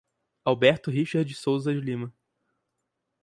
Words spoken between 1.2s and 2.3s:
Souza de Lima